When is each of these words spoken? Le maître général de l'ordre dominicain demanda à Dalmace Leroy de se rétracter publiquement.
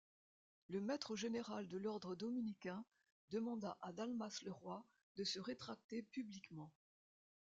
Le 0.67 0.81
maître 0.81 1.15
général 1.15 1.67
de 1.67 1.77
l'ordre 1.77 2.15
dominicain 2.15 2.83
demanda 3.29 3.77
à 3.83 3.93
Dalmace 3.93 4.41
Leroy 4.41 4.83
de 5.17 5.23
se 5.23 5.39
rétracter 5.39 6.01
publiquement. 6.01 6.71